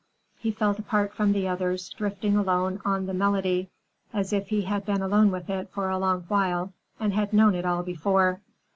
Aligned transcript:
He 0.39 0.49
felt 0.49 0.79
apart 0.79 1.13
from 1.13 1.31
the 1.31 1.47
others, 1.47 1.89
drifting 1.89 2.35
alone 2.35 2.81
on 2.83 3.05
the 3.05 3.13
melody, 3.13 3.69
as 4.11 4.33
if 4.33 4.47
he 4.47 4.63
had 4.63 4.83
been 4.83 5.03
alone 5.03 5.29
with 5.29 5.47
it 5.47 5.69
for 5.69 5.91
a 5.91 5.99
long 5.99 6.23
while 6.27 6.73
and 6.99 7.13
had 7.13 7.33
known 7.33 7.53
it 7.53 7.67
all 7.67 7.83
before. 7.83 8.41